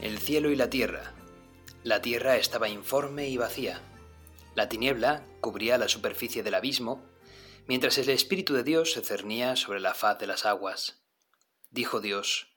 [0.00, 1.14] el cielo y la tierra.
[1.82, 3.80] La tierra estaba informe y vacía.
[4.54, 7.04] La tiniebla cubría la superficie del abismo,
[7.66, 11.02] mientras el Espíritu de Dios se cernía sobre la faz de las aguas.
[11.70, 12.48] Dijo Dios,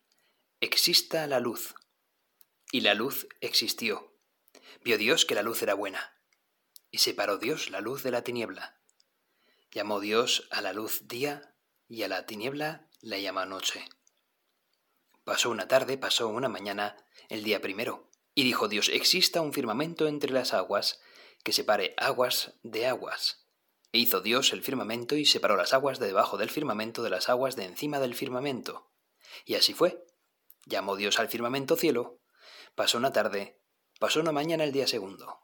[0.59, 1.75] exista la luz.
[2.71, 4.13] Y la luz existió.
[4.83, 6.13] Vio Dios que la luz era buena.
[6.91, 8.79] Y separó Dios la luz de la tiniebla.
[9.71, 11.55] Llamó Dios a la luz día
[11.87, 13.85] y a la tiniebla la llama noche.
[15.29, 16.97] Pasó una tarde, pasó una mañana,
[17.29, 18.09] el día primero.
[18.33, 21.01] Y dijo Dios, exista un firmamento entre las aguas,
[21.43, 23.47] que separe aguas de aguas.
[23.91, 27.29] E hizo Dios el firmamento y separó las aguas de debajo del firmamento de las
[27.29, 28.91] aguas de encima del firmamento.
[29.45, 30.03] Y así fue.
[30.65, 32.23] Llamó Dios al firmamento cielo.
[32.73, 33.61] Pasó una tarde,
[33.99, 35.41] pasó una mañana el día segundo.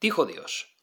[0.00, 0.74] Dijo Dios,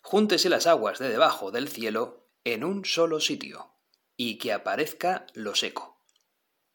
[0.00, 3.74] júntese las aguas de debajo del cielo en un solo sitio,
[4.16, 6.02] y que aparezca lo seco.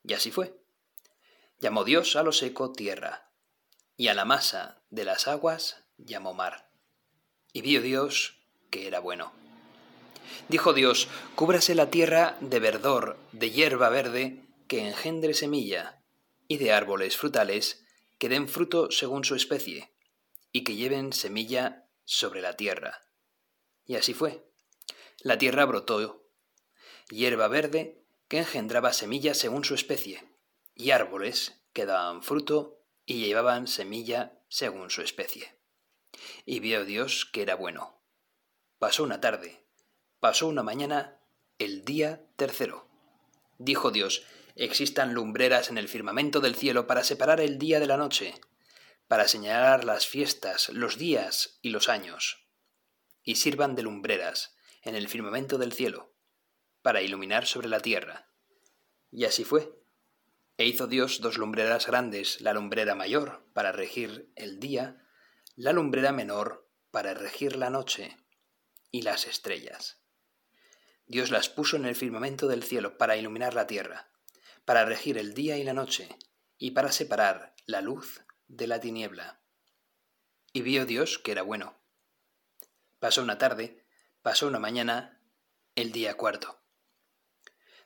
[0.04, 0.59] Y así fue.
[1.60, 3.34] Llamó Dios a lo seco tierra,
[3.98, 6.72] y a la masa de las aguas llamó mar.
[7.52, 9.34] Y vio Dios que era bueno.
[10.48, 16.02] Dijo Dios, cúbrase la tierra de verdor, de hierba verde, que engendre semilla,
[16.48, 17.84] y de árboles frutales,
[18.20, 19.92] que den fruto según su especie,
[20.54, 23.02] y que lleven semilla sobre la tierra.
[23.86, 24.46] Y así fue.
[25.22, 26.26] La tierra brotó,
[27.10, 30.24] hierba verde, que engendraba semilla según su especie,
[30.76, 35.56] y árboles que daban fruto y llevaban semilla según su especie.
[36.46, 38.02] Y vio Dios que era bueno.
[38.78, 39.64] Pasó una tarde,
[40.20, 41.20] pasó una mañana,
[41.58, 42.88] el día tercero.
[43.58, 44.24] Dijo Dios,
[44.56, 48.34] existan lumbreras en el firmamento del cielo para separar el día de la noche,
[49.08, 52.46] para señalar las fiestas, los días y los años,
[53.24, 56.14] y sirvan de lumbreras en el firmamento del cielo,
[56.82, 58.30] para iluminar sobre la tierra.
[59.12, 59.79] Y así fue.
[60.60, 65.02] E hizo Dios dos lumbreras grandes, la lumbrera mayor para regir el día,
[65.56, 68.18] la lumbrera menor para regir la noche,
[68.92, 70.02] y las estrellas.
[71.06, 74.12] Dios las puso en el firmamento del cielo para iluminar la tierra,
[74.66, 76.10] para regir el día y la noche,
[76.58, 79.40] y para separar la luz de la tiniebla.
[80.52, 81.80] Y vio Dios que era bueno.
[83.00, 83.86] Pasó una tarde,
[84.22, 85.22] pasó una mañana,
[85.76, 86.60] el día cuarto.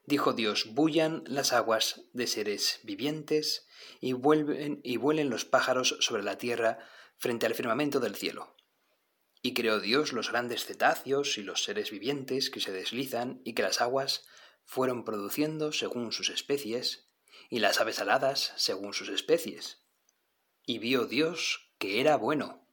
[0.06, 3.68] Dijo Dios, bullan las aguas de seres vivientes
[4.02, 6.80] y, vuelven, y vuelen los pájaros sobre la tierra
[7.18, 8.56] frente al firmamento del cielo.
[9.42, 13.64] Y creó Dios los grandes cetáceos y los seres vivientes que se deslizan y que
[13.64, 14.26] las aguas
[14.66, 17.10] fueron produciendo según sus especies,
[17.50, 19.86] y las aves aladas según sus especies.
[20.66, 22.68] Y vio Dios que era bueno.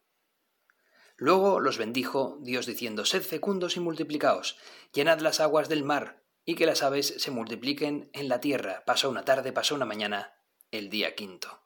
[1.16, 4.56] Luego los bendijo Dios diciendo, Sed fecundos y multiplicaos,
[4.92, 8.82] llenad las aguas del mar, y que las aves se multipliquen en la tierra.
[8.84, 10.34] Pasó una tarde, pasó una mañana,
[10.72, 11.62] el día quinto.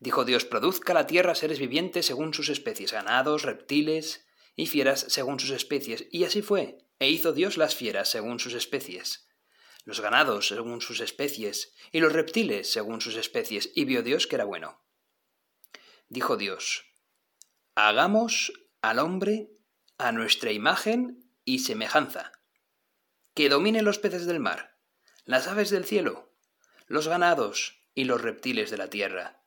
[0.00, 4.26] Dijo Dios, produzca la tierra seres vivientes según sus especies, ganados, reptiles
[4.56, 6.08] y fieras según sus especies.
[6.10, 9.28] Y así fue, e hizo Dios las fieras según sus especies,
[9.84, 14.34] los ganados según sus especies, y los reptiles según sus especies, y vio Dios que
[14.34, 14.82] era bueno.
[16.08, 16.86] Dijo Dios,
[17.76, 19.52] hagamos al hombre
[19.96, 22.32] a nuestra imagen y semejanza
[23.34, 24.78] que dominen los peces del mar,
[25.24, 26.32] las aves del cielo,
[26.86, 29.42] los ganados y los reptiles de la tierra.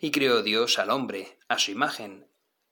[0.00, 2.28] Y creó Dios al hombre a su imagen,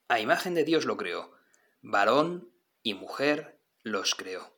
[0.09, 1.33] a imagen de Dios lo creó,
[1.81, 2.53] varón
[2.83, 4.56] y mujer los creó.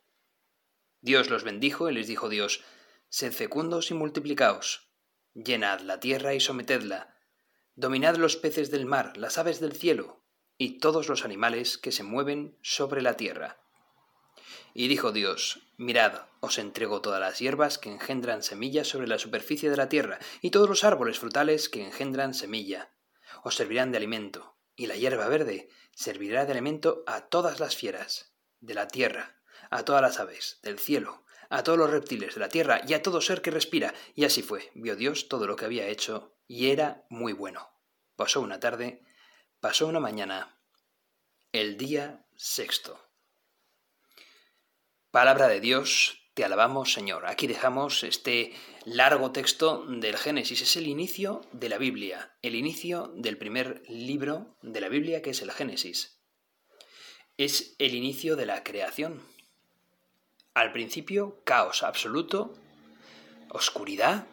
[1.00, 2.64] Dios los bendijo y les dijo Dios,
[3.08, 4.90] Sed fecundos y multiplicaos,
[5.32, 7.16] llenad la tierra y sometedla,
[7.76, 10.24] dominad los peces del mar, las aves del cielo,
[10.58, 13.60] y todos los animales que se mueven sobre la tierra.
[14.74, 19.70] Y dijo Dios, Mirad, os entrego todas las hierbas que engendran semillas sobre la superficie
[19.70, 22.90] de la tierra, y todos los árboles frutales que engendran semilla.
[23.42, 28.32] Os servirán de alimento, y la hierba verde servirá de alimento a todas las fieras
[28.60, 32.48] de la tierra, a todas las aves del cielo, a todos los reptiles de la
[32.48, 33.94] tierra y a todo ser que respira.
[34.14, 37.68] Y así fue, vio Dios todo lo que había hecho, y era muy bueno.
[38.16, 39.02] Pasó una tarde,
[39.60, 40.60] pasó una mañana,
[41.52, 43.07] el día sexto.
[45.10, 47.24] Palabra de Dios, Te alabamos, Señor.
[47.26, 48.52] Aquí dejamos este
[48.84, 50.60] largo texto del Génesis.
[50.60, 55.30] Es el inicio de la Biblia, el inicio del primer libro de la Biblia, que
[55.30, 56.20] es el Génesis.
[57.38, 59.22] Es el inicio de la creación.
[60.52, 62.54] Al principio, caos absoluto,
[63.48, 64.26] oscuridad,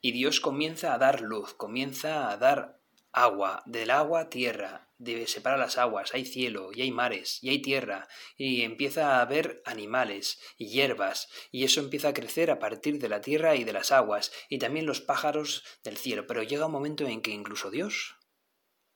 [0.00, 2.75] y Dios comienza a dar luz, comienza a dar
[3.16, 7.62] agua, del agua tierra, de separar las aguas, hay cielo, y hay mares, y hay
[7.62, 12.98] tierra, y empieza a haber animales y hierbas, y eso empieza a crecer a partir
[12.98, 16.26] de la tierra y de las aguas, y también los pájaros del cielo.
[16.26, 18.16] Pero llega un momento en que incluso Dios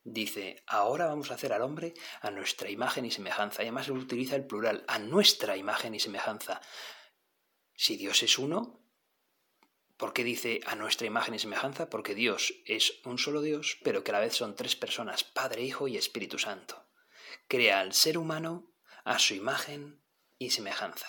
[0.05, 4.37] dice, ahora vamos a hacer al hombre a nuestra imagen y semejanza, y además utiliza
[4.37, 6.61] el plural, a nuestra imagen y semejanza.
[7.75, 8.85] Si Dios es uno,
[10.01, 11.91] ¿Por qué dice a nuestra imagen y semejanza?
[11.91, 15.63] Porque Dios es un solo Dios, pero que a la vez son tres personas, Padre,
[15.63, 16.87] Hijo y Espíritu Santo.
[17.49, 18.73] Crea al ser humano
[19.05, 20.01] a su imagen
[20.39, 21.07] y semejanza.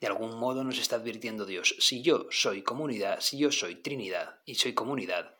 [0.00, 4.40] De algún modo nos está advirtiendo Dios, si yo soy comunidad, si yo soy Trinidad
[4.44, 5.38] y soy comunidad,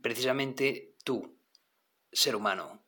[0.00, 1.36] precisamente tú,
[2.10, 2.86] ser humano,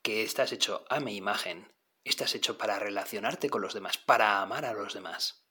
[0.00, 1.70] que estás hecho a mi imagen,
[2.04, 5.44] estás hecho para relacionarte con los demás, para amar a los demás,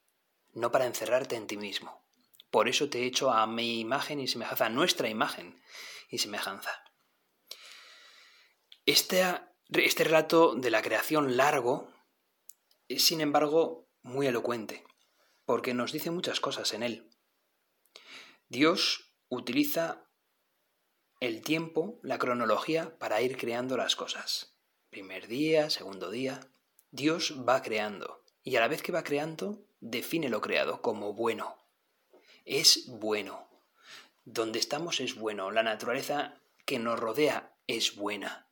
[0.54, 2.03] no para encerrarte en ti mismo.
[2.54, 5.60] Por eso te he hecho a mi imagen y semejanza, a nuestra imagen
[6.08, 6.70] y semejanza.
[8.86, 9.24] Este,
[9.70, 11.92] este relato de la creación largo
[12.88, 14.84] es, sin embargo, muy elocuente,
[15.46, 17.10] porque nos dice muchas cosas en él.
[18.50, 20.06] Dios utiliza
[21.22, 24.60] el tiempo, la cronología, para ir creando las cosas.
[24.92, 26.40] Primer día, segundo día.
[26.92, 31.63] Dios va creando, y a la vez que va creando, define lo creado como bueno
[32.46, 33.50] es bueno.
[34.26, 35.52] Donde estamos es bueno.
[35.52, 38.48] La naturaleza que nos rodea es buena.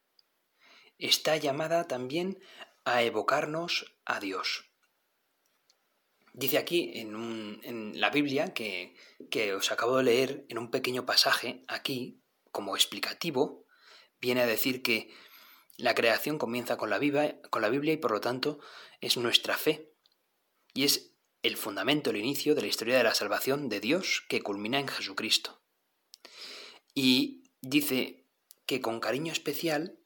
[0.98, 2.40] Está llamada también
[2.84, 4.66] a evocarnos a Dios.
[6.34, 8.96] Dice aquí en, la Biblia que,
[9.30, 12.22] que os acabo de leer en un pequeño pasaje aquí,
[12.52, 13.66] como explicativo,
[14.20, 15.14] viene a decir que
[15.78, 17.00] la creación comienza con la,
[17.50, 18.60] con la Biblia y por lo tanto
[19.02, 19.92] es nuestra fe.
[20.74, 21.11] Y es
[21.44, 24.88] el fundamento, el inicio de la historia de la salvación de Dios que culmina en
[24.88, 25.62] Jesucristo.
[26.94, 28.28] Y dice
[28.66, 30.00] que con cariño especial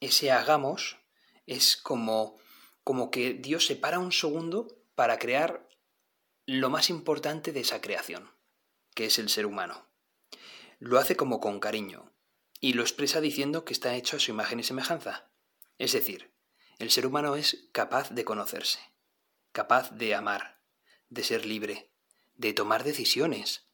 [0.00, 0.98] ese hagamos
[1.46, 2.38] es como,
[2.84, 5.68] como que Dios se para un segundo para crear
[6.44, 8.30] lo más importante de esa creación,
[8.94, 9.88] que es el ser humano.
[10.80, 12.12] Lo hace como con cariño
[12.60, 15.30] y lo expresa diciendo que está hecho a su imagen y semejanza.
[15.78, 16.34] Es decir,
[16.78, 18.91] el ser humano es capaz de conocerse
[19.52, 20.60] capaz de amar,
[21.08, 21.90] de ser libre,
[22.34, 23.68] de tomar decisiones.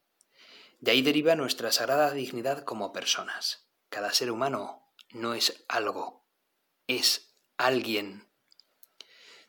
[0.80, 3.68] De ahí deriva nuestra sagrada dignidad como personas.
[3.88, 6.26] Cada ser humano no es algo,
[6.86, 8.28] es alguien.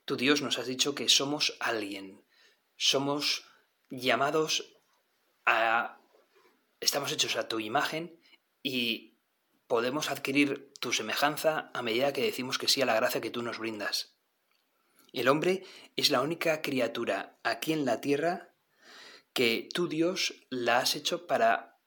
[0.06, 2.26] Tu Dios nos has dicho que somos alguien,
[2.78, 3.44] somos
[3.90, 4.76] llamados
[5.46, 6.00] a...
[6.80, 8.20] estamos hechos a tu imagen
[8.64, 9.18] y
[9.68, 13.44] podemos adquirir tu semejanza a medida que decimos que sí a la gracia que tú
[13.44, 14.19] nos brindas.
[15.14, 15.64] El hombre
[15.96, 18.54] es la única criatura aquí en la tierra
[19.34, 21.80] que tú, Dios, la has hecho para...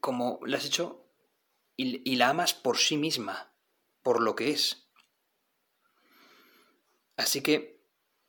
[0.00, 1.06] como la has hecho
[1.76, 3.54] y, la amas por sí misma,
[4.02, 4.90] por lo que es.
[7.16, 7.82] Así que,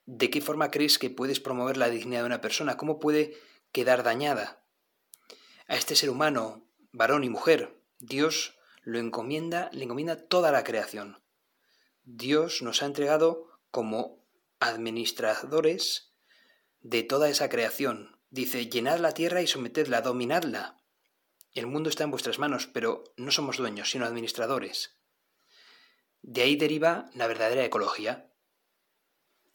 [0.06, 2.78] ¿de qué forma crees que puedes promover la dignidad de una persona?
[2.78, 3.38] ¿Cómo puede
[3.74, 4.64] quedar dañada?
[5.68, 11.22] A este ser humano, varón y mujer, Dios lo encomienda, le encomienda toda la creación.
[12.04, 14.24] Dios nos ha entregado como
[14.60, 16.14] administradores
[16.82, 18.20] de toda esa creación.
[18.30, 20.78] Dice, llenad la tierra y sometedla, dominadla.
[21.54, 24.98] El mundo está en vuestras manos, pero no somos dueños, sino administradores.
[26.22, 28.32] De ahí deriva la verdadera ecología.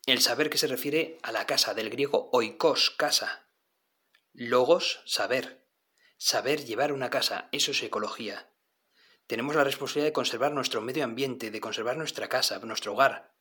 [0.04, 3.48] El saber que se refiere a la casa, del griego oikos, casa.
[4.32, 5.66] Logos, saber.
[6.18, 8.50] Saber llevar una casa, eso es ecología.
[9.26, 13.35] Tenemos la responsabilidad de conservar nuestro medio ambiente, de conservar nuestra casa, nuestro hogar,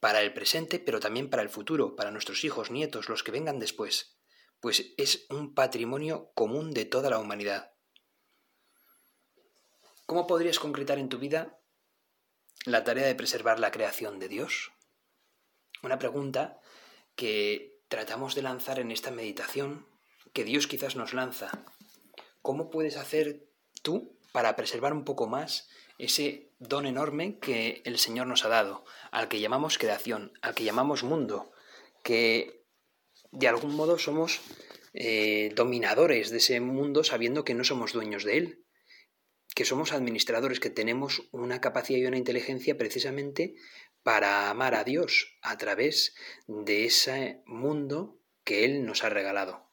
[0.00, 3.58] para el presente, pero también para el futuro, para nuestros hijos, nietos, los que vengan
[3.58, 4.18] después,
[4.60, 7.72] pues es un patrimonio común de toda la humanidad.
[10.06, 11.60] ¿Cómo podrías concretar en tu vida
[12.64, 14.72] la tarea de preservar la creación de Dios?
[15.82, 16.60] Una pregunta
[17.14, 19.86] que tratamos de lanzar en esta meditación,
[20.32, 21.64] que Dios quizás nos lanza.
[22.42, 23.46] ¿Cómo puedes hacer
[23.82, 25.68] tú para preservar un poco más
[26.04, 30.64] ese don enorme que el Señor nos ha dado, al que llamamos creación, al que
[30.64, 31.52] llamamos mundo,
[32.02, 32.64] que
[33.32, 34.40] de algún modo somos
[34.92, 38.64] eh, dominadores de ese mundo sabiendo que no somos dueños de él,
[39.54, 43.54] que somos administradores, que tenemos una capacidad y una inteligencia precisamente
[44.02, 46.14] para amar a Dios a través
[46.46, 49.69] de ese mundo que Él nos ha regalado.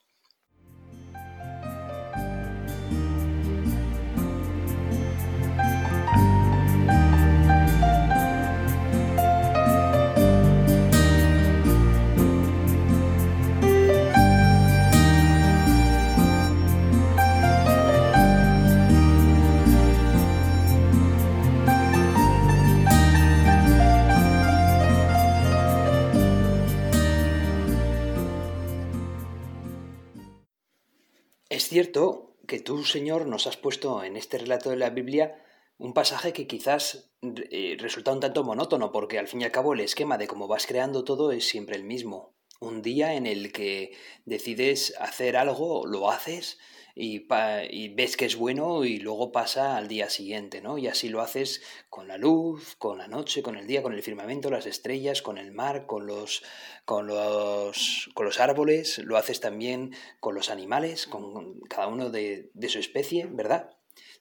[31.58, 35.44] Es cierto que tú, Señor, nos has puesto en este relato de la Biblia
[35.76, 39.74] un pasaje que quizás eh, resulta un tanto monótono, porque al fin y al cabo
[39.74, 42.32] el esquema de cómo vas creando todo es siempre el mismo.
[42.60, 43.90] Un día en el que
[44.24, 46.60] decides hacer algo, lo haces,
[47.00, 50.78] y, ves que es bueno y luego pasa al día siguiente, ¿no?
[50.78, 54.02] Y así lo haces con la luz, con la noche, con el día, con el
[54.02, 56.42] firmamento, las estrellas, con el mar, con los,
[56.84, 62.50] con los, con los árboles, lo haces también con los animales, con cada uno de,
[62.52, 63.70] de su especie, ¿verdad?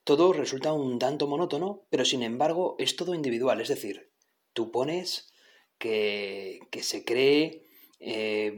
[0.03, 4.12] Todo resulta un tanto monótono, pero sin embargo es todo individual, es decir,
[4.53, 5.34] tú pones
[5.79, 7.63] que, que se cree
[8.00, 8.53] eh,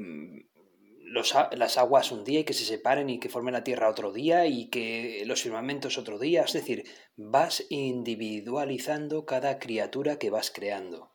[1.12, 4.46] las aguas un día y que se separen y que formen la tierra otro día
[4.46, 6.44] y que los firmamentos otro día.
[6.44, 6.86] Es decir,
[7.16, 11.12] vas individualizando cada criatura que vas creando.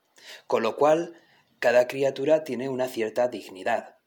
[0.47, 1.21] Con lo cual,
[1.59, 3.99] cada criatura tiene una cierta dignidad.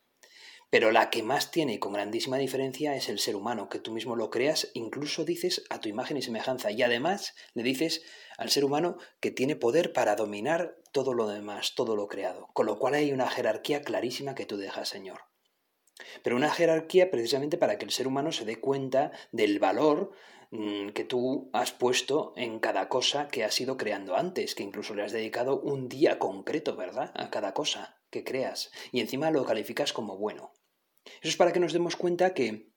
[0.70, 4.18] Pero la que más tiene con grandísima diferencia es el ser humano, que tú mismo
[4.18, 6.72] lo creas, incluso dices a tu imagen y semejanza.
[6.72, 8.04] Y además le dices
[8.38, 12.50] al ser humano que tiene poder para dominar todo lo demás, todo lo creado.
[12.54, 15.22] Con lo cual hay una jerarquía clarísima que tú dejas, Señor.
[16.24, 20.12] Pero una jerarquía precisamente para que el ser humano se dé cuenta del valor
[20.52, 24.94] mm, que tú has puesto en cada cosa que has ido creando antes, que incluso
[24.96, 27.12] le has dedicado un día concreto, ¿verdad?
[27.16, 28.72] A cada cosa que creas.
[28.92, 30.54] Y encima lo calificas como bueno.
[31.22, 32.72] Eso es para que nos demos cuenta que,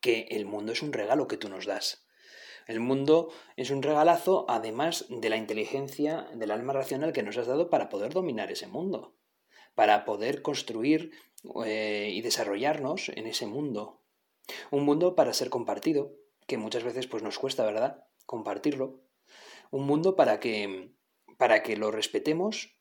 [0.00, 2.06] que el mundo es un regalo que tú nos das.
[2.66, 7.46] El mundo es un regalazo, además de la inteligencia, del alma racional que nos has
[7.46, 9.16] dado para poder dominar ese mundo,
[9.74, 11.12] para poder construir
[11.64, 14.02] eh, y desarrollarnos en ese mundo.
[14.70, 16.12] Un mundo para ser compartido,
[16.46, 18.04] que muchas veces pues nos cuesta, ¿verdad?
[18.26, 19.00] Compartirlo.
[19.70, 20.92] Un mundo para que,
[21.38, 22.76] para que lo respetemos,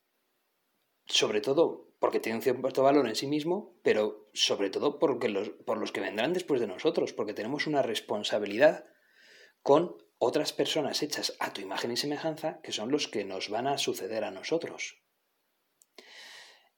[1.06, 5.50] sobre todo porque tiene un cierto valor en sí mismo, pero sobre todo porque los,
[5.50, 8.86] por los que vendrán después de nosotros, porque tenemos una responsabilidad
[9.62, 13.68] con otras personas hechas a tu imagen y semejanza, que son los que nos van
[13.68, 15.01] a suceder a nosotros.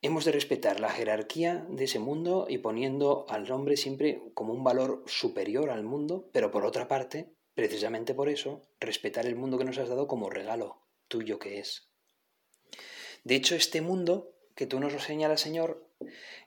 [0.06, 4.62] Hemos de respetar la jerarquía de ese mundo y poniendo al hombre siempre como un
[4.62, 9.64] valor superior al mundo, pero por otra parte, precisamente por eso, respetar el mundo que
[9.64, 11.88] nos has dado como regalo tuyo que es.
[13.24, 15.88] De hecho, este mundo que tú nos lo señalas, Señor,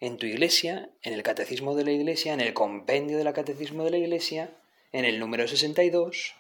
[0.01, 3.91] en tu iglesia, en el catecismo de la iglesia, en el compendio del catecismo de
[3.91, 4.55] la iglesia,
[4.93, 6.35] en el número 62,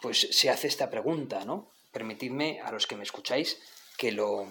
[0.00, 1.72] pues se hace esta pregunta, ¿no?
[1.90, 3.58] Permitidme a los que me escucháis
[3.96, 4.46] que lo,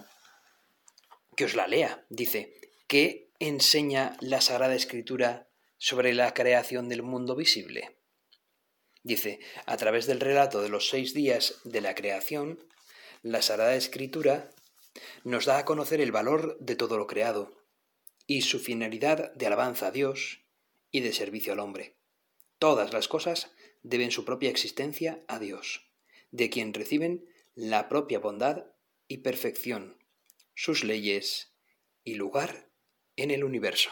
[1.37, 2.05] que os la lea.
[2.09, 7.95] Dice, ¿qué enseña la Sagrada Escritura sobre la creación del mundo visible?
[9.03, 12.67] Dice, a través del relato de los seis días de la creación,
[13.21, 14.49] la Sagrada Escritura
[15.23, 17.63] nos da a conocer el valor de todo lo creado
[18.25, 20.41] y su finalidad de alabanza a Dios
[20.89, 21.95] y de servicio al hombre.
[22.57, 23.51] Todas las cosas
[23.83, 25.87] deben su propia existencia a Dios,
[26.31, 28.65] de quien reciben la propia bondad
[29.07, 29.97] y perfección,
[30.57, 31.53] sus leyes
[32.03, 32.67] y lugar
[33.15, 33.91] en el universo.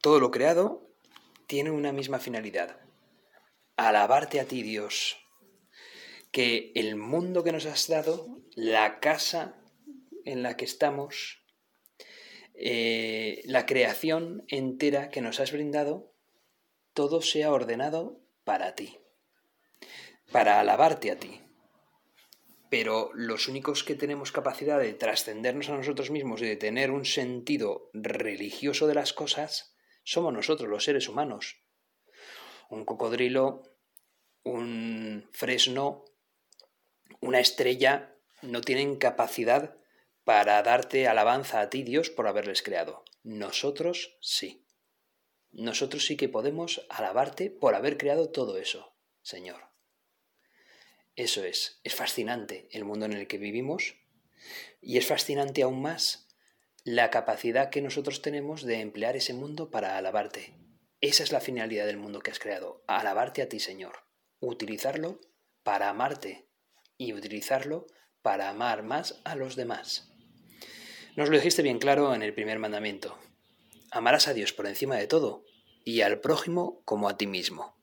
[0.00, 0.94] Todo lo creado
[1.48, 2.80] tiene una misma finalidad,
[3.76, 5.18] alabarte a ti Dios,
[6.30, 9.60] que el mundo que nos has dado, la casa
[10.24, 11.42] en la que estamos,
[12.54, 16.14] eh, la creación entera que nos has brindado,
[16.94, 18.98] todo sea ordenado para ti,
[20.30, 21.40] para alabarte a ti
[22.70, 27.04] pero los únicos que tenemos capacidad de trascendernos a nosotros mismos y de tener un
[27.04, 29.74] sentido religioso de las cosas
[30.04, 31.62] somos nosotros, los seres humanos.
[32.70, 33.64] Un cocodrilo,
[34.44, 36.04] un fresno,
[37.20, 39.76] una estrella no tienen capacidad
[40.24, 43.04] para darte alabanza a ti, Dios, por haberles creado.
[43.24, 44.64] Nosotros sí.
[45.50, 49.69] Nosotros sí que podemos alabarte por haber creado todo eso, Señor.
[51.16, 53.96] Eso es, es fascinante el mundo en el que vivimos
[54.80, 56.28] y es fascinante aún más
[56.84, 60.54] la capacidad que nosotros tenemos de emplear ese mundo para alabarte.
[61.00, 64.04] Esa es la finalidad del mundo que has creado, alabarte a ti, Señor,
[64.40, 65.20] utilizarlo
[65.62, 66.48] para amarte
[66.96, 67.86] y utilizarlo
[68.22, 70.10] para amar más a los demás.
[71.16, 73.18] Nos lo dijiste bien claro en el primer mandamiento.
[73.90, 75.44] Amarás a Dios por encima de todo
[75.84, 77.76] y al prójimo como a ti mismo.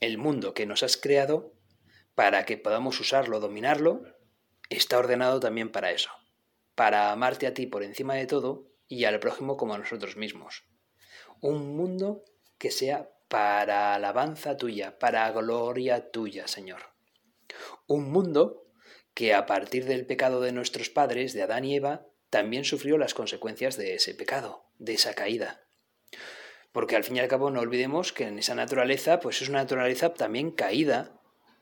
[0.00, 1.57] El mundo que nos has creado
[2.18, 4.02] para que podamos usarlo, dominarlo,
[4.70, 6.10] está ordenado también para eso,
[6.74, 10.64] para amarte a ti por encima de todo y al prójimo como a nosotros mismos.
[11.40, 12.24] Un mundo
[12.58, 16.92] que sea para alabanza tuya, para gloria tuya, Señor.
[17.86, 18.64] Un mundo
[19.14, 23.14] que a partir del pecado de nuestros padres, de Adán y Eva, también sufrió las
[23.14, 25.68] consecuencias de ese pecado, de esa caída.
[26.72, 29.58] Porque al fin y al cabo no olvidemos que en esa naturaleza, pues es una
[29.58, 31.14] naturaleza también caída.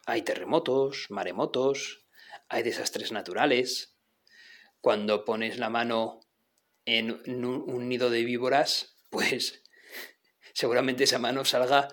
[0.09, 2.07] Hay terremotos, maremotos,
[2.49, 3.99] hay desastres naturales.
[4.81, 6.21] Cuando pones la mano
[6.85, 9.65] en un nido de víboras, pues
[10.55, 11.89] seguramente esa mano salga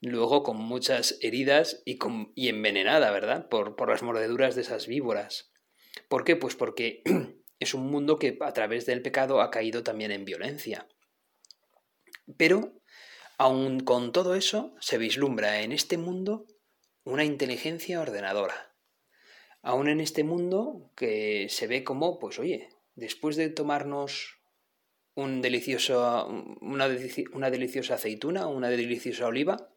[0.00, 3.48] luego con muchas heridas y, con, y envenenada, ¿verdad?
[3.50, 5.52] Por, por las mordeduras de esas víboras.
[6.08, 6.36] ¿Por qué?
[6.36, 7.02] Pues porque
[7.58, 10.88] es un mundo que a través del pecado ha caído también en violencia.
[12.38, 12.80] Pero,
[13.36, 16.46] aun con todo eso, se vislumbra en este mundo
[17.04, 18.72] una inteligencia ordenadora.
[19.62, 24.38] Aún en este mundo que se ve como, pues oye, después de tomarnos
[25.14, 26.26] un delicioso,
[26.60, 29.70] una, deliciosa aceituna, una deliciosa oliva,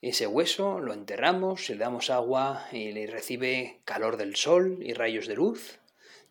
[0.00, 5.26] ese hueso lo enterramos, le damos agua y le recibe calor del sol y rayos
[5.26, 5.80] de luz,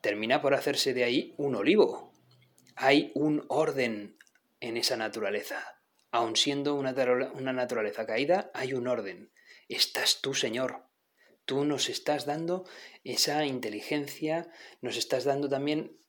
[0.02, 2.14] termina por hacerse de ahí un olivo.
[2.76, 4.18] Hay un orden
[4.60, 5.80] en esa naturaleza.
[6.12, 9.32] Aun siendo una naturaleza caída, hay un orden.
[9.68, 10.86] Estás tú, Señor.
[11.46, 12.66] Tú nos estás dando
[13.04, 16.00] esa inteligencia, nos estás dando también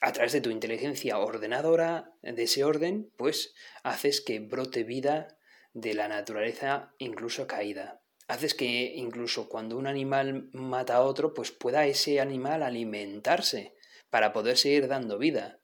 [0.00, 5.38] a través de tu inteligencia ordenadora, de ese orden, pues haces que brote vida
[5.72, 11.50] de la naturaleza incluso caída haces que incluso cuando un animal mata a otro, pues
[11.50, 13.74] pueda ese animal alimentarse
[14.10, 15.60] para poder seguir dando vida.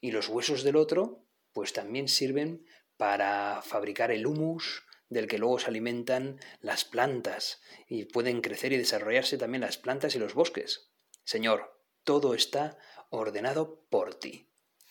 [0.00, 2.64] Y los huesos del otro, pues también sirven
[2.96, 8.78] para fabricar el humus del que luego se alimentan las plantas y pueden crecer y
[8.78, 10.88] desarrollarse también las plantas y los bosques.
[11.24, 12.78] Señor, todo está
[13.10, 14.48] ordenado por ti.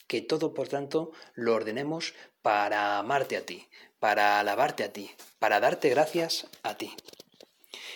[0.08, 3.68] Que todo, por tanto, lo ordenemos para amarte a ti,
[4.00, 6.96] para alabarte a ti, para darte gracias a ti.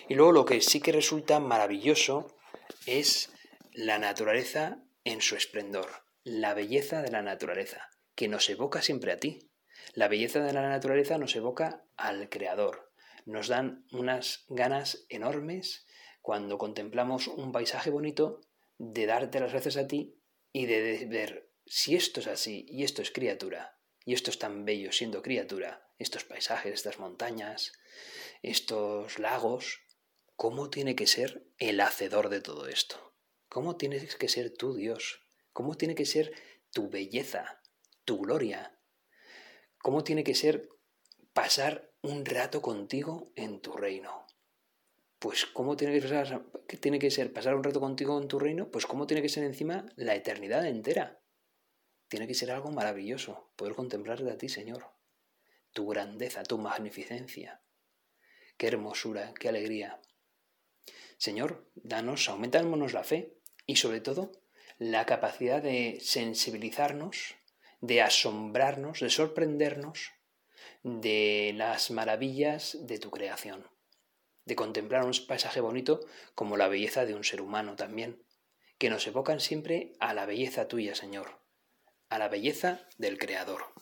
[0.07, 2.35] Y luego lo que sí que resulta maravilloso
[2.85, 3.31] es
[3.71, 5.89] la naturaleza en su esplendor,
[6.23, 9.49] la belleza de la naturaleza, que nos evoca siempre a ti.
[9.93, 12.91] La belleza de la naturaleza nos evoca al Creador.
[13.25, 15.85] Nos dan unas ganas enormes
[16.23, 18.41] cuando contemplamos un paisaje bonito
[18.79, 20.17] de darte las gracias a ti
[20.51, 24.65] y de ver si esto es así y esto es criatura, y esto es tan
[24.65, 27.73] bello siendo criatura, estos paisajes, estas montañas,
[28.41, 29.81] estos lagos,
[30.35, 33.13] ¿cómo tiene que ser el hacedor de todo esto?
[33.47, 35.21] ¿Cómo tienes que ser tú, Dios?
[35.51, 36.33] ¿Cómo tiene que ser
[36.71, 37.61] tu belleza,
[38.05, 38.79] tu gloria?
[39.83, 40.69] ¿Cómo tiene que ser
[41.33, 44.25] pasar un rato contigo en tu reino?
[45.19, 48.71] Pues ¿cómo tiene que, ser, pasar un rato contigo en tu reino?
[48.71, 51.21] Pues ¿cómo tiene que ser encima la eternidad entera?
[52.07, 54.85] Tiene que ser algo maravilloso poder contemplarte a ti, Señor.
[55.73, 57.61] Tu grandeza, tu magnificencia.
[58.55, 59.99] Qué hermosura, qué alegría.
[61.17, 64.31] Señor, danos, aumentámonos la fe y sobre todo
[64.77, 67.35] la capacidad de sensibilizarnos,
[67.83, 70.13] de asombrarnos, de sorprendernos
[70.81, 73.67] de las maravillas de tu creación,
[74.45, 75.99] de contemplar un paisaje bonito
[76.33, 78.23] como la belleza de un ser humano también,
[78.77, 81.43] que nos evocan siempre a la belleza tuya, Señor
[82.13, 83.73] a la belleza del Creador.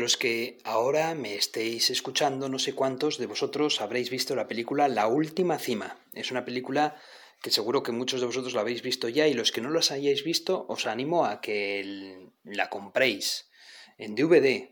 [0.00, 4.88] Los que ahora me estéis escuchando, no sé cuántos de vosotros habréis visto la película
[4.88, 5.98] La Última Cima.
[6.14, 6.96] Es una película
[7.42, 9.90] que seguro que muchos de vosotros la habéis visto ya y los que no las
[9.90, 13.50] hayáis visto os animo a que la compréis
[13.98, 14.70] en DVD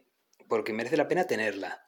[0.49, 1.87] porque merece la pena tenerla.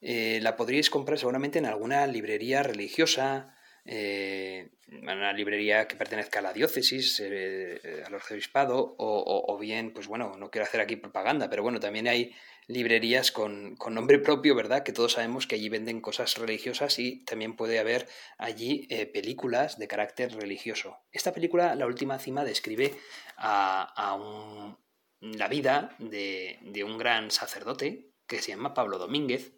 [0.00, 6.42] Eh, la podríais comprar seguramente en alguna librería religiosa eh, una librería que pertenezca a
[6.42, 11.62] la diócesis, eh, al arzobispado, o, bien, pues bueno, no quiero hacer aquí propaganda, pero
[11.62, 12.34] bueno, también hay
[12.66, 14.82] librerías con, con, nombre propio, ¿verdad?
[14.82, 19.78] Que todos sabemos que allí venden cosas religiosas y también puede haber allí eh, películas
[19.78, 20.98] de carácter religioso.
[21.10, 22.94] Esta película, La Última Cima, describe
[23.36, 24.78] a, a un,
[25.20, 29.52] la vida de, de un gran sacerdote que se llama Pablo Domínguez,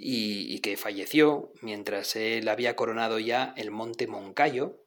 [0.00, 4.84] y, que falleció mientras él había coronado ya el monte Moncayo,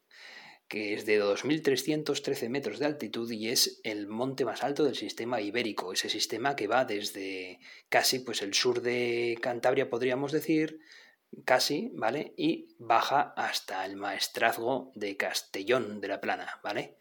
[0.71, 5.41] que es de 2.313 metros de altitud y es el monte más alto del sistema
[5.41, 10.79] ibérico, ese sistema que va desde casi pues el sur de Cantabria, podríamos decir,
[11.43, 12.33] casi, ¿vale?
[12.37, 16.95] Y baja hasta el maestrazgo de Castellón de la Plana, ¿vale?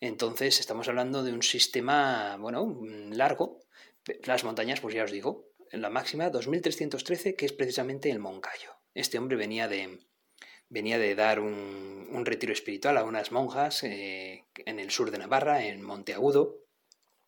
[0.00, 2.80] Entonces estamos hablando de un sistema, bueno,
[3.10, 3.60] largo.
[4.24, 8.70] Las montañas, pues ya os digo, la máxima 2313, que es precisamente el Moncayo.
[8.94, 10.08] Este hombre venía de,
[10.70, 15.18] venía de dar un, un retiro espiritual a unas monjas eh, en el sur de
[15.18, 16.64] Navarra, en Monteagudo,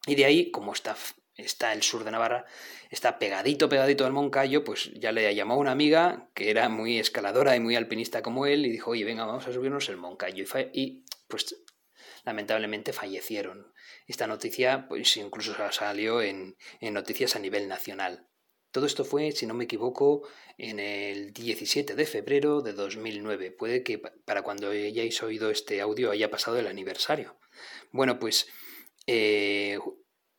[0.06, 0.96] y de ahí, como está,
[1.36, 2.46] está el sur de Navarra,
[2.90, 7.54] está pegadito, pegadito al Moncayo, pues ya le llamó una amiga que era muy escaladora
[7.54, 10.44] y muy alpinista como él, y dijo, oye, venga, vamos a subirnos el Moncayo.
[10.44, 11.62] Y, y pues
[12.24, 13.72] lamentablemente fallecieron.
[14.06, 18.28] Esta noticia pues incluso salió en, en noticias a nivel nacional.
[18.72, 23.50] Todo esto fue, si no me equivoco, en el 17 de febrero de 2009.
[23.52, 27.38] Puede que para cuando hayáis oído este audio haya pasado el aniversario.
[27.90, 28.48] Bueno, pues
[29.06, 29.78] eh,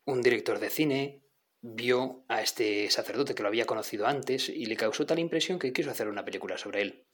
[0.05, 1.23] un director de cine
[1.61, 5.71] vio a este sacerdote que lo había conocido antes y le causó tal impresión que
[5.71, 7.05] quiso hacer una película sobre él.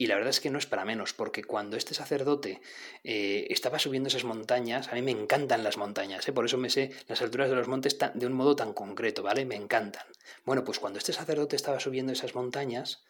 [0.00, 2.62] Y la verdad es que no es para menos, porque cuando este sacerdote
[3.04, 6.32] eh, estaba subiendo esas montañas, a mí me encantan las montañas, ¿eh?
[6.32, 9.44] por eso me sé las alturas de los montes de un modo tan concreto, ¿vale?
[9.44, 10.06] Me encantan.
[10.46, 13.04] Bueno, pues cuando este sacerdote estaba subiendo esas montañas,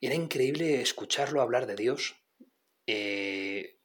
[0.00, 2.14] era increíble escucharlo hablar de Dios.
[2.86, 3.80] Eh,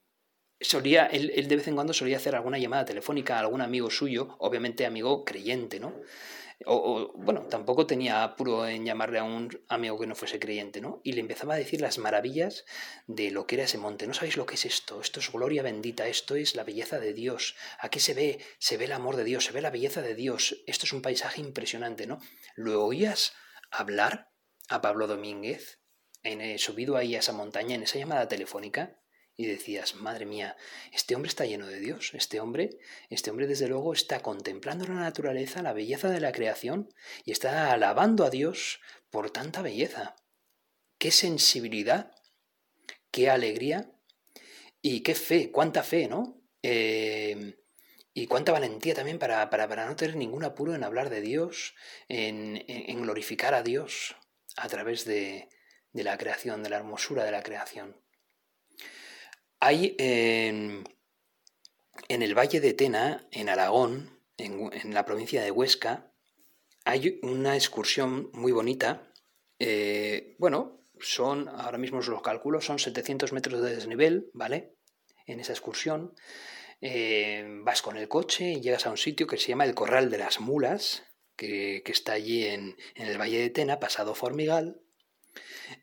[0.60, 3.90] solía, él, él de vez en cuando solía hacer alguna llamada telefónica a algún amigo
[3.90, 5.96] suyo, obviamente amigo creyente, ¿no?
[6.66, 11.02] O, bueno, tampoco tenía apuro en llamarle a un amigo que no fuese creyente, ¿no?
[11.04, 12.66] Y le empezaba a decir las maravillas
[13.08, 14.08] de lo que era ese monte.
[14.08, 17.14] No sabéis lo que es esto, esto es gloria bendita, esto es la belleza de
[17.14, 17.56] Dios.
[17.80, 20.62] Aquí se ve, se ve el amor de Dios, se ve la belleza de Dios.
[20.68, 22.20] Esto es un paisaje impresionante, ¿no?
[22.56, 23.34] ¿Lo oías
[23.72, 24.32] hablar
[24.70, 25.80] a Pablo Domínguez
[26.24, 29.01] en, eh, subido ahí a esa montaña en esa llamada telefónica?
[29.38, 30.56] Y decías, madre mía,
[30.92, 32.78] este hombre está lleno de Dios, este hombre,
[33.10, 36.94] este hombre desde luego está contemplando la naturaleza, la belleza de la creación
[37.26, 40.16] y está alabando a Dios por tanta belleza.
[40.98, 42.12] Qué sensibilidad,
[43.10, 43.92] qué alegría
[44.82, 46.42] y qué fe, cuánta fe, ¿no?
[46.62, 47.58] Eh,
[48.14, 51.76] y cuánta valentía también para, para, para, no tener ningún apuro en hablar de Dios,
[52.10, 54.16] en, en glorificar a Dios
[54.58, 55.48] a través de,
[55.94, 58.01] de la creación, de la hermosura de la creación.
[59.64, 60.84] Hay en,
[62.10, 66.12] el Valle de Tena, en Aragón, en, la provincia de Huesca,
[66.84, 69.14] hay una excursión muy bonita.
[69.60, 74.74] Eh, bueno, son, ahora mismo os los calculo, son 700 metros de desnivel, ¿vale?
[75.28, 76.16] En esa excursión.
[76.82, 80.10] Eh, vas con el coche y llegas a un sitio que se llama el Corral
[80.10, 81.04] de las Mulas,
[81.36, 84.82] que, está allí en, el Valle de Tena, pasado Formigal,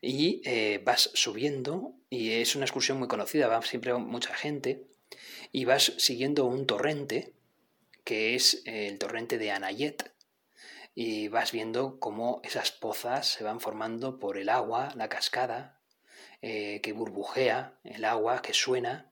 [0.01, 4.85] y eh, vas subiendo y es una excursión muy conocida, va siempre mucha gente
[5.51, 7.33] y vas siguiendo un torrente
[8.03, 10.11] que es el torrente de Anayet
[10.95, 15.79] y vas viendo cómo esas pozas se van formando por el agua, la cascada,
[16.41, 19.11] eh, que burbujea, el agua que suena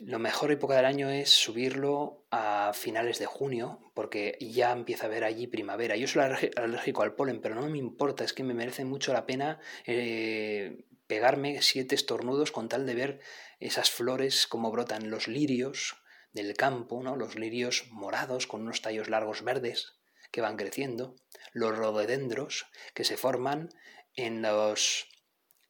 [0.00, 5.06] lo mejor época del año es subirlo a finales de junio, porque ya empieza a
[5.06, 5.96] haber allí primavera.
[5.96, 6.22] Yo soy
[6.56, 10.86] alérgico al polen, pero no me importa, es que me merece mucho la pena eh,
[11.06, 13.20] pegarme siete estornudos con tal de ver
[13.58, 15.96] esas flores como brotan los lirios
[16.32, 17.16] del campo, ¿no?
[17.16, 19.98] los lirios morados con unos tallos largos verdes
[20.30, 21.16] que van creciendo,
[21.52, 23.68] los rododendros que se forman
[24.14, 25.08] en, los,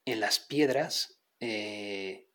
[0.04, 1.20] en las piedras.
[1.40, 2.29] Eh,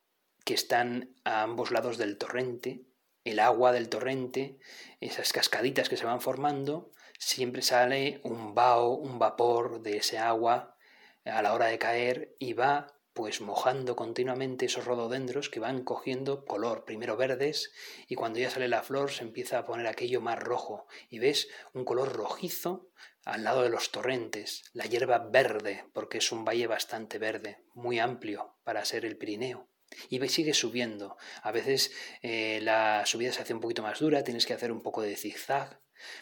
[0.45, 2.85] que están a ambos lados del torrente,
[3.25, 4.59] el agua del torrente,
[5.01, 10.77] esas cascaditas que se van formando, siempre sale un vaho, un vapor de ese agua
[11.25, 16.45] a la hora de caer y va pues mojando continuamente esos rododendros que van cogiendo
[16.45, 17.71] color, primero verdes,
[18.07, 21.47] y cuando ya sale la flor se empieza a poner aquello más rojo, y ves
[21.73, 22.89] un color rojizo
[23.23, 27.99] al lado de los torrentes, la hierba verde, porque es un valle bastante verde, muy
[27.99, 29.69] amplio para ser el Pirineo
[30.09, 31.17] y sigue subiendo.
[31.41, 34.81] A veces eh, la subida se hace un poquito más dura, tienes que hacer un
[34.81, 35.79] poco de zigzag,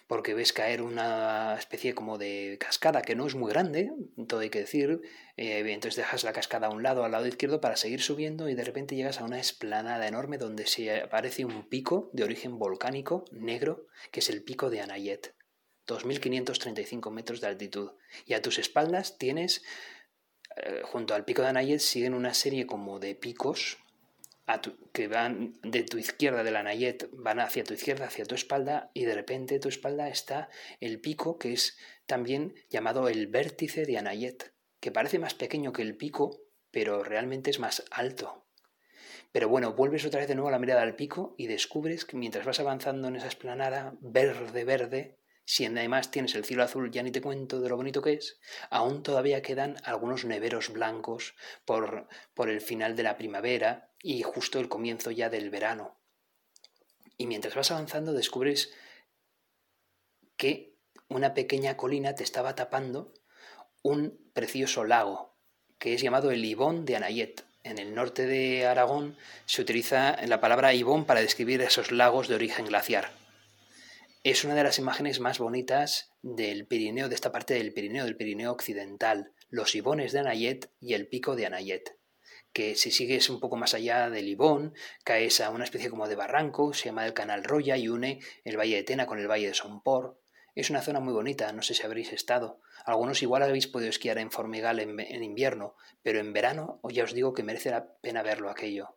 [0.07, 3.91] porque ves caer una especie como de cascada que no es muy grande,
[4.27, 5.01] todo hay que decir,
[5.37, 8.55] eh, entonces dejas la cascada a un lado, al lado izquierdo, para seguir subiendo y
[8.55, 13.25] de repente llegas a una esplanada enorme donde se aparece un pico de origen volcánico
[13.31, 15.35] negro, que es el pico de Anayet,
[15.87, 17.91] 2.535 metros de altitud.
[18.25, 19.63] Y a tus espaldas tienes,
[20.83, 23.77] junto al pico de Anayet, siguen una serie como de picos
[24.91, 28.91] que van de tu izquierda, de la Nayet, van hacia tu izquierda, hacia tu espalda,
[28.93, 33.97] y de repente tu espalda está el pico, que es también llamado el vértice de
[33.97, 38.45] Anayet, que parece más pequeño que el pico, pero realmente es más alto.
[39.31, 42.45] Pero bueno, vuelves otra vez de nuevo la mirada al pico y descubres que mientras
[42.45, 47.11] vas avanzando en esa esplanada verde, verde, si además tienes el cielo azul, ya ni
[47.11, 52.49] te cuento de lo bonito que es, aún todavía quedan algunos neveros blancos por, por
[52.49, 55.97] el final de la primavera y justo el comienzo ya del verano.
[57.17, 58.73] Y mientras vas avanzando descubres
[60.37, 60.75] que
[61.09, 63.13] una pequeña colina te estaba tapando
[63.81, 65.35] un precioso lago,
[65.77, 67.45] que es llamado el Ibón de Anayet.
[67.63, 72.35] En el norte de Aragón se utiliza la palabra Ibón para describir esos lagos de
[72.35, 73.22] origen glaciar.
[74.23, 78.15] Es una de las imágenes más bonitas del Pirineo, de esta parte del Pirineo, del
[78.15, 81.97] Pirineo occidental, los Ibones de Anayet y el pico de Anayet
[82.53, 86.15] que si sigues un poco más allá del Ibón, caes a una especie como de
[86.15, 89.47] barranco, se llama el Canal Roya y une el Valle de Tena con el Valle
[89.47, 90.21] de Sompor.
[90.53, 92.61] Es una zona muy bonita, no sé si habréis estado.
[92.85, 97.13] Algunos igual habéis podido esquiar en Formigal en, en invierno, pero en verano ya os
[97.13, 98.95] digo que merece la pena verlo aquello.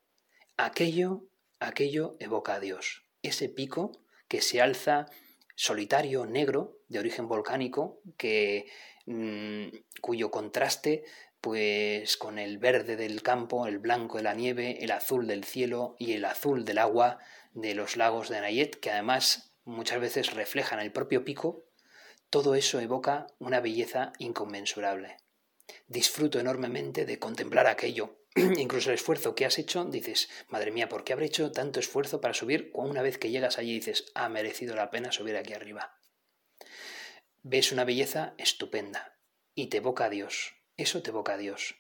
[0.59, 1.25] Aquello,
[1.59, 3.07] aquello evoca a Dios.
[3.23, 5.07] Ese pico que se alza
[5.55, 8.67] solitario, negro, de origen volcánico, que,
[9.07, 9.69] mm,
[10.01, 11.05] cuyo contraste
[11.41, 15.95] pues con el verde del campo, el blanco de la nieve, el azul del cielo
[15.99, 17.19] y el azul del agua
[17.53, 21.65] de los lagos de Nayet, que además muchas veces reflejan el propio pico,
[22.31, 25.19] todo eso evoca una belleza inconmensurable.
[25.87, 28.19] Disfruto enormemente de contemplar aquello,
[28.59, 32.21] incluso el esfuerzo que has hecho, dices, madre mía, ¿por qué habré hecho tanto esfuerzo
[32.21, 32.71] para subir?
[32.75, 35.99] Una vez que llegas allí dices, ha merecido la pena subir aquí arriba.
[37.43, 39.19] Ves una belleza estupenda
[39.55, 40.55] y te evoca a Dios.
[40.77, 41.77] Eso te evoca a Dios.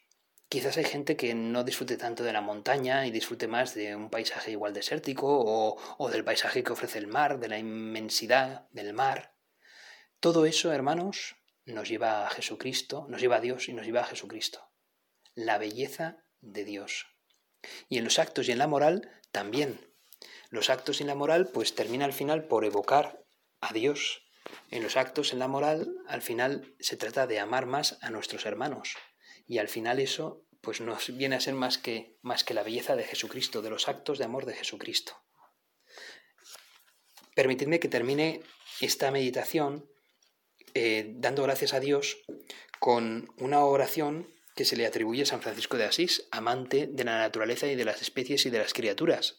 [0.48, 4.08] Quizás hay gente que no disfrute tanto de la montaña y disfrute más de un
[4.08, 8.94] paisaje igual desértico o, o del paisaje que ofrece el mar, de la inmensidad del
[8.94, 9.36] mar.
[10.20, 14.06] Todo eso, hermanos, nos lleva a Jesucristo, nos lleva a Dios y nos lleva a
[14.06, 14.70] Jesucristo.
[15.34, 17.06] La belleza de Dios.
[17.88, 19.80] Y en los actos y en la moral también.
[20.50, 23.24] Los actos y la moral pues termina al final por evocar
[23.60, 24.22] a Dios.
[24.70, 28.46] En los actos, en la moral, al final se trata de amar más a nuestros
[28.46, 28.94] hermanos.
[29.46, 32.96] Y al final eso pues nos viene a ser más que, más que la belleza
[32.96, 35.20] de Jesucristo, de los actos de amor de Jesucristo.
[37.34, 38.42] Permitidme que termine
[38.80, 39.90] esta meditación
[40.74, 42.18] eh, dando gracias a Dios
[42.78, 47.18] con una oración que se le atribuye a San Francisco de Asís, amante de la
[47.18, 49.36] naturaleza y de las especies y de las criaturas,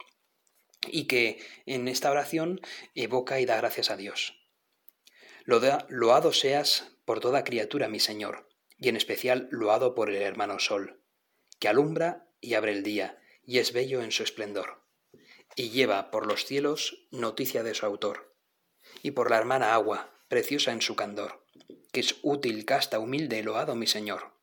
[0.87, 2.61] y que en esta oración
[2.93, 4.39] evoca y da gracias a Dios.
[5.43, 11.01] Loado seas por toda criatura, mi Señor, y en especial loado por el hermano Sol,
[11.57, 14.83] que alumbra y abre el día, y es bello en su esplendor,
[15.55, 18.35] y lleva por los cielos noticia de su autor,
[19.01, 21.43] y por la hermana agua, preciosa en su candor,
[21.91, 24.36] que es útil, casta, humilde, loado mi Señor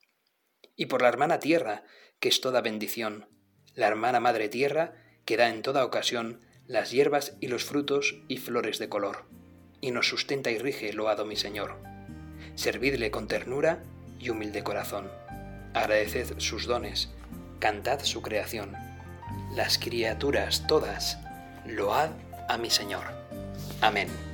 [0.76, 1.84] y por la hermana tierra,
[2.20, 3.28] que es toda bendición,
[3.74, 8.38] la hermana madre tierra, que da en toda ocasión las hierbas y los frutos y
[8.38, 9.24] flores de color,
[9.80, 11.76] y nos sustenta y rige, loado mi Señor.
[12.54, 13.82] Servidle con ternura
[14.18, 15.10] y humilde corazón.
[15.74, 17.10] Agradeced sus dones,
[17.58, 18.74] cantad su creación.
[19.54, 21.18] Las criaturas todas,
[21.66, 22.10] load
[22.48, 23.04] a mi Señor.
[23.80, 24.33] Amén.